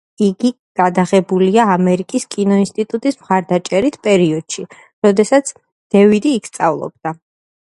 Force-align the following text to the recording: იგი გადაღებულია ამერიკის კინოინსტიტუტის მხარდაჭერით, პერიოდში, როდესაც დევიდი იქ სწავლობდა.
იგი 0.25 0.49
გადაღებულია 0.79 1.65
ამერიკის 1.73 2.25
კინოინსტიტუტის 2.35 3.19
მხარდაჭერით, 3.19 3.99
პერიოდში, 4.09 4.67
როდესაც 5.09 5.55
დევიდი 5.97 6.33
იქ 6.41 6.51
სწავლობდა. 6.53 7.15